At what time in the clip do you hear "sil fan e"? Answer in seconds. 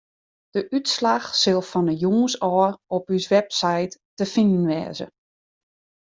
1.41-1.95